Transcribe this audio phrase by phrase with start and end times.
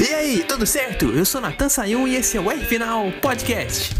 [0.00, 1.10] E aí, tudo certo?
[1.10, 3.94] Eu sou Natan Sayun e esse é o R Final Podcast.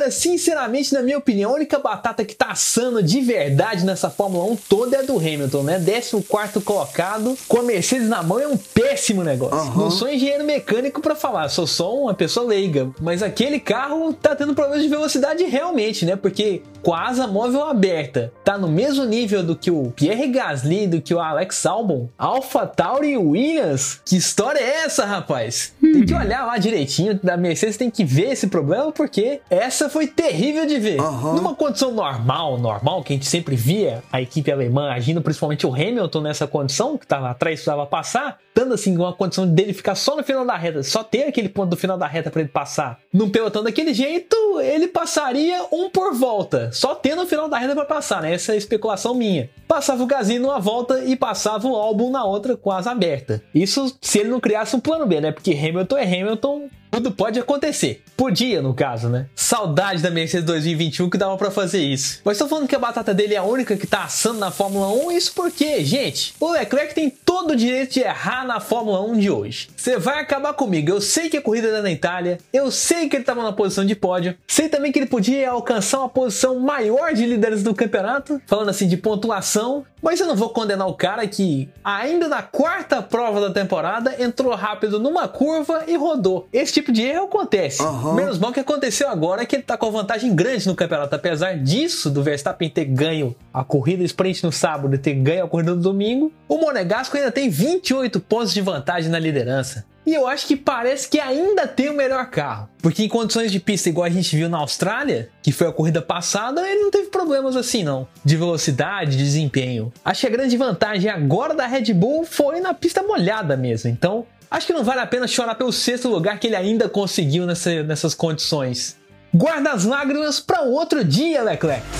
[0.00, 4.44] Olha, sinceramente, na minha opinião, a única batata que tá assando de verdade nessa Fórmula
[4.44, 5.78] 1 toda é do Hamilton, né?
[5.78, 9.58] 14 colocado, com a Mercedes na mão, é um péssimo negócio.
[9.72, 9.76] Uhum.
[9.76, 12.88] Não sou engenheiro mecânico para falar, sou só uma pessoa leiga.
[12.98, 16.16] Mas aquele carro tá tendo problemas de velocidade realmente, né?
[16.16, 20.86] Porque com a asa móvel aberta, tá no mesmo nível do que o Pierre Gasly,
[20.86, 24.00] do que o Alex Albon, Alpha Tauri e Williams.
[24.02, 25.74] Que história é essa, rapaz?
[25.90, 25.92] Hum.
[25.92, 30.06] Tem que olhar lá direitinho, da Mercedes tem que ver esse problema, porque essa foi
[30.06, 31.00] terrível de ver.
[31.00, 31.34] Uhum.
[31.34, 35.74] Numa condição normal, normal, que a gente sempre via a equipe alemã agindo, principalmente o
[35.74, 40.16] Hamilton nessa condição, que tava atrás precisava passar, dando assim uma condição dele ficar só
[40.16, 42.98] no final da reta, só ter aquele ponto do final da reta para ele passar.
[43.12, 47.74] Num pelotão daquele jeito, ele passaria um por volta, só tendo o final da reta
[47.74, 48.34] para passar, né?
[48.34, 49.50] Essa é a especulação minha.
[49.66, 53.42] Passava o Gasly numa volta e passava o álbum na outra asa aberta.
[53.54, 55.32] Isso se ele não criasse um plano B, né?
[55.32, 58.02] Porque Hamilton é Hamilton, tudo pode acontecer.
[58.16, 59.26] Podia, no caso, né?
[59.34, 62.20] Saudade da Mercedes 2021 que dava para fazer isso.
[62.24, 64.88] Mas tô falando que a batata dele é a única que tá assando na Fórmula
[64.88, 69.18] 1, isso porque, gente, o Leclerc tem todo o direito de errar na Fórmula 1
[69.18, 69.68] de hoje.
[69.76, 70.90] Você vai acabar comigo.
[70.90, 73.84] Eu sei que a corrida era na Itália, eu sei que ele tava na posição
[73.84, 78.40] de pódio, sei também que ele podia alcançar uma posição maior de líderes do campeonato,
[78.46, 83.02] falando assim de pontuação, mas eu não vou condenar o cara que, ainda na quarta
[83.02, 86.48] prova da temporada, entrou rápido numa curva e rodou.
[86.52, 87.82] Esse tipo de erro acontece.
[87.82, 88.14] Uhum.
[88.14, 91.14] Menos mal que aconteceu agora que ele tá com vantagem grande no campeonato.
[91.14, 95.48] Apesar disso, do Verstappen ter ganho a corrida sprint no sábado e ter ganho a
[95.48, 99.84] corrida no domingo, o Monegasco ainda tem 28 pontos de vantagem na liderança.
[100.06, 102.68] E eu acho que parece que ainda tem o melhor carro.
[102.82, 106.00] Porque em condições de pista igual a gente viu na Austrália, que foi a corrida
[106.00, 109.92] passada, ele não teve problemas assim não, de velocidade, de desempenho.
[110.04, 113.90] Acho que a grande vantagem agora da Red Bull foi na pista molhada mesmo.
[113.90, 117.46] Então, acho que não vale a pena chorar pelo sexto lugar que ele ainda conseguiu
[117.46, 118.96] nessa, nessas condições.
[119.32, 121.99] Guarda as lágrimas para outro dia, Leclerc.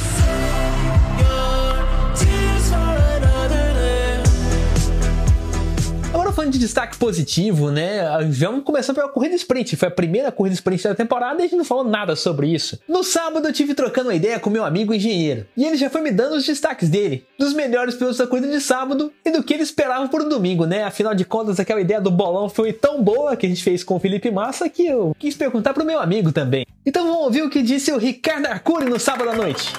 [6.32, 8.02] Falando de destaque positivo, né?
[8.30, 9.76] Vamos começar pela corrida sprint.
[9.76, 12.78] Foi a primeira corrida sprint da temporada e a gente não falou nada sobre isso.
[12.88, 15.46] No sábado eu tive trocando uma ideia com meu amigo engenheiro.
[15.56, 18.60] E ele já foi me dando os destaques dele, dos melhores pilotos da corrida de
[18.60, 20.84] sábado e do que ele esperava para o domingo, né?
[20.84, 23.96] Afinal de contas, aquela ideia do bolão foi tão boa que a gente fez com
[23.96, 26.66] o Felipe Massa que eu quis perguntar pro meu amigo também.
[26.84, 29.72] Então vamos ouvir o que disse o Ricardo Arcuri no sábado à noite.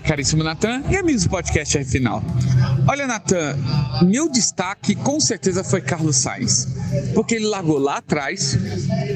[0.00, 2.22] Caríssimo Natan e amigos do podcast R Final.
[2.86, 3.56] Olha, Natan,
[4.02, 6.68] meu destaque com certeza foi Carlos Sainz,
[7.14, 8.58] porque ele largou lá atrás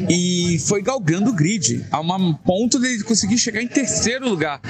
[0.09, 4.61] e foi galgando o grid a um ponto de ele conseguir chegar em terceiro lugar.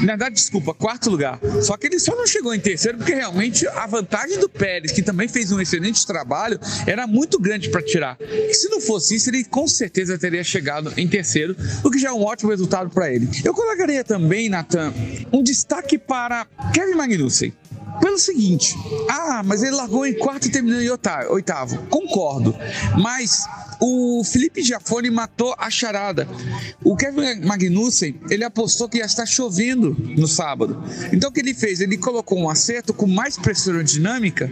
[0.00, 1.38] Na verdade, desculpa, quarto lugar.
[1.62, 5.02] Só que ele só não chegou em terceiro porque realmente a vantagem do Pérez, que
[5.02, 8.16] também fez um excelente trabalho, era muito grande para tirar.
[8.20, 11.54] E se não fosse isso, ele com certeza teria chegado em terceiro,
[11.84, 13.28] o que já é um ótimo resultado para ele.
[13.44, 14.92] Eu colocaria também, Natan,
[15.32, 15.55] um destaque
[16.06, 17.52] para Kevin Magnussen.
[18.00, 18.74] Pelo seguinte,
[19.08, 20.90] ah, mas ele largou em quarto e terminou em
[21.30, 21.78] oitavo.
[21.88, 22.54] Concordo,
[22.98, 23.46] mas
[23.80, 26.28] o Felipe Giafone matou a charada.
[26.84, 30.82] O Kevin Magnussen, ele apostou que ia estar chovendo no sábado.
[31.12, 31.80] Então o que ele fez?
[31.80, 34.50] Ele colocou um acerto com mais pressão aerodinâmica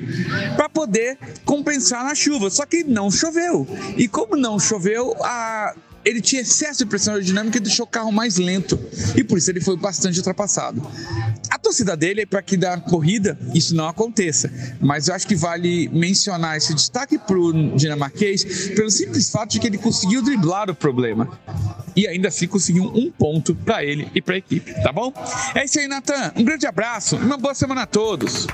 [0.57, 2.51] para poder compensar na chuva.
[2.51, 3.67] Só que não choveu.
[3.97, 8.13] E como não choveu, a ele tinha excesso de pressão aerodinâmica e deixou o carro
[8.13, 8.79] mais lento.
[9.17, 10.83] E por isso ele foi bastante ultrapassado.
[11.51, 14.51] A torcida dele é para que da corrida isso não aconteça.
[14.81, 19.61] Mas eu acho que vale mencionar esse destaque para o dinamarquês pelo simples fato de
[19.61, 21.39] que ele conseguiu driblar o problema.
[21.97, 25.13] E ainda assim conseguiu um ponto para ele e para a equipe, tá bom?
[25.55, 26.33] É isso aí, Natan.
[26.37, 28.47] Um grande abraço e uma boa semana a todos.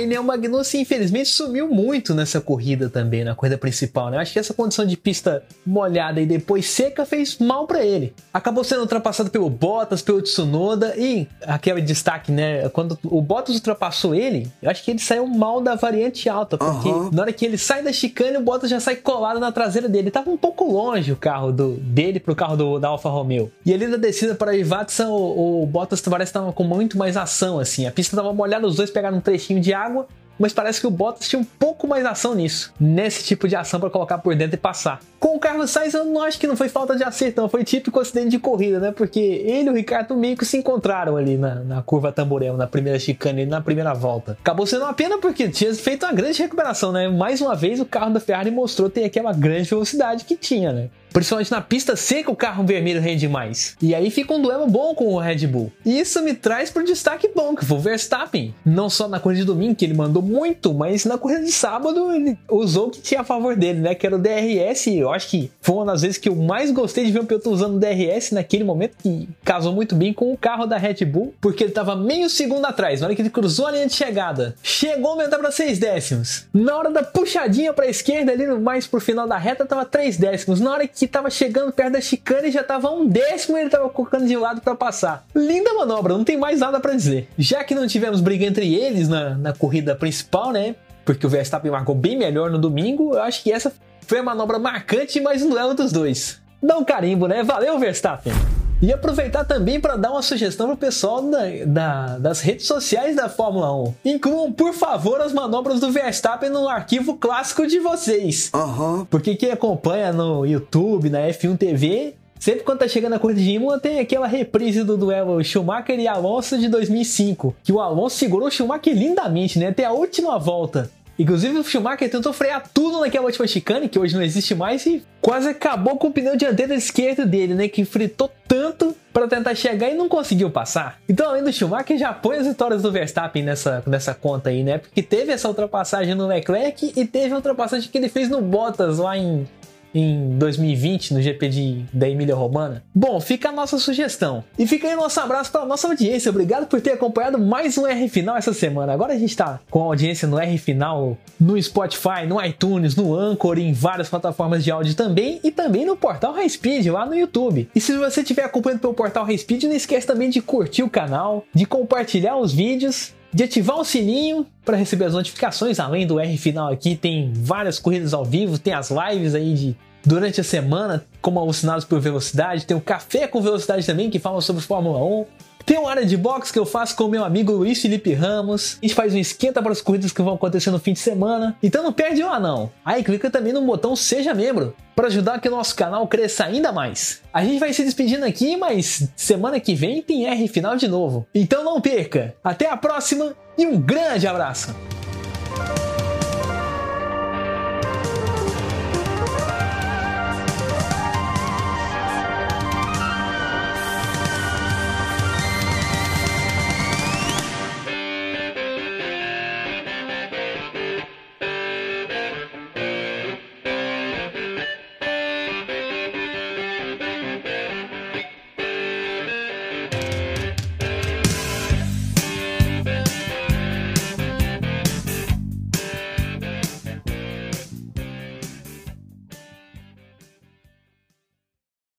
[0.00, 4.18] E né, o Magnussen infelizmente sumiu muito nessa corrida também, na corrida principal, né?
[4.18, 8.14] Acho que essa condição de pista molhada e depois seca fez mal para ele.
[8.32, 12.68] Acabou sendo ultrapassado pelo Bottas, pelo Tsunoda e aquele destaque, né?
[12.70, 16.88] Quando o Bottas ultrapassou ele, eu acho que ele saiu mal da variante alta, porque
[16.88, 17.10] uhum.
[17.12, 20.04] na hora que ele sai da chicane, o Bottas já sai colado na traseira dele.
[20.04, 23.50] Ele tava um pouco longe o carro do, dele pro carro do, da Alfa Romeo.
[23.64, 27.16] E ali na descida para Ivatsa, o, o Bottas parece que tava com muito mais
[27.16, 27.86] ação, assim.
[27.86, 30.06] A pista tava molhada, os dois pegaram um trechinho de água água
[30.38, 33.80] mas parece que o Bottas tinha um pouco mais ação nisso, nesse tipo de ação
[33.80, 35.00] para colocar por dentro e passar.
[35.18, 37.48] Com o Carlos Sainz, eu não acho que não foi falta de acerto, não.
[37.48, 38.92] Foi típico acidente de corrida, né?
[38.92, 42.68] Porque ele e o Ricardo meio que se encontraram ali na, na curva Tamborel, na
[42.68, 44.38] primeira chicane, na primeira volta.
[44.40, 47.08] Acabou sendo uma pena porque tinha feito uma grande recuperação, né?
[47.08, 50.88] Mais uma vez, o carro da Ferrari mostrou ter aquela grande velocidade que tinha, né?
[51.12, 53.76] Principalmente na pista seca, o carro vermelho rende mais.
[53.80, 55.72] E aí fica um duelo bom com o Red Bull.
[55.84, 58.54] E isso me traz para destaque bom, que foi o Verstappen.
[58.64, 62.12] Não só na corrida de domingo, que ele mandou muito, mas na corrida de sábado
[62.12, 63.94] ele usou o que tinha a favor dele, né?
[63.94, 64.86] Que era o DRS.
[64.88, 67.50] Eu acho que foi uma das vezes que eu mais gostei de ver um piloto
[67.50, 71.34] usando o DRS naquele momento, que casou muito bem com o carro da Red Bull,
[71.40, 73.00] porque ele estava meio segundo atrás.
[73.00, 76.46] Na hora que ele cruzou a linha de chegada, chegou a aumentar para 6 décimos.
[76.52, 80.16] Na hora da puxadinha para a esquerda, ali mais pro final da reta, tava 3
[80.16, 80.60] décimos.
[80.60, 83.88] Na hora que tava chegando perto da chicane já tava um décimo e ele tava
[83.88, 85.26] colocando de lado para passar.
[85.34, 87.28] Linda manobra, não tem mais nada para dizer.
[87.38, 90.74] Já que não tivemos briga entre eles na, na corrida principal, né?
[91.04, 94.58] Porque o Verstappen marcou bem melhor no domingo, eu acho que essa foi a manobra
[94.58, 96.40] marcante, não é dos dois.
[96.62, 97.42] Dá um carimbo, né?
[97.42, 98.32] Valeu, Verstappen!
[98.80, 103.28] E aproveitar também para dar uma sugestão pro pessoal da, da, das redes sociais da
[103.28, 103.94] Fórmula 1.
[104.04, 108.50] Incluam, por favor, as manobras do Verstappen no arquivo clássico de vocês.
[108.54, 109.04] Aham.
[109.10, 113.50] Porque quem acompanha no YouTube, na F1 TV, Sempre quando tá chegando a corrida de
[113.50, 118.46] Imola, tem aquela reprise do duelo Schumacher e Alonso de 2005, que o Alonso segurou
[118.46, 120.90] o Schumacher lindamente, né, até a última volta.
[121.18, 125.02] Inclusive o Schumacher tentou frear tudo naquela última chicane, que hoje não existe mais, e
[125.20, 127.68] quase acabou com o pneu dianteiro esquerdo dele, né?
[127.68, 130.98] Que fritou tanto para tentar chegar e não conseguiu passar.
[131.08, 134.78] Então, além do Schumacher, já põe as vitórias do Verstappen nessa, nessa conta aí, né?
[134.78, 138.98] Porque teve essa ultrapassagem no Leclerc e teve a ultrapassagem que ele fez no Bottas
[138.98, 139.46] lá em
[139.94, 142.82] em 2020 no GP de, da Emília Romana?
[142.94, 144.44] Bom, fica a nossa sugestão.
[144.58, 146.30] E fica aí nosso abraço para nossa audiência.
[146.30, 148.92] Obrigado por ter acompanhado mais um R Final essa semana.
[148.92, 153.14] Agora a gente está com a audiência no R Final no Spotify, no iTunes, no
[153.14, 157.14] Anchor, em várias plataformas de áudio também e também no portal High Speed lá no
[157.14, 157.68] YouTube.
[157.74, 160.90] E se você estiver acompanhando pelo portal High Speed, não esquece também de curtir o
[160.90, 165.78] canal, de compartilhar os vídeos de ativar o sininho para receber as notificações.
[165.78, 169.76] Além do R final aqui, tem várias corridas ao vivo, tem as lives aí de
[170.04, 174.40] durante a semana, como alucinados por velocidade, tem o Café com Velocidade também, que fala
[174.40, 175.26] sobre Fórmula 1.
[175.68, 178.78] Tem uma área de box que eu faço com o meu amigo Luiz Felipe Ramos.
[178.80, 181.58] A gente faz um esquenta para as corridas que vão acontecer no fim de semana.
[181.62, 182.72] Então não perde lá não.
[182.82, 186.72] Aí clica também no botão Seja Membro para ajudar que o nosso canal cresça ainda
[186.72, 187.20] mais.
[187.30, 191.26] A gente vai se despedindo aqui, mas semana que vem tem R final de novo.
[191.34, 192.34] Então não perca.
[192.42, 194.74] Até a próxima e um grande abraço.